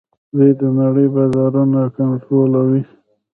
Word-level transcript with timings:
دوی 0.35 0.51
د 0.59 0.61
نړۍ 0.79 1.07
بازارونه 1.15 1.81
کنټرولوي. 1.95 2.81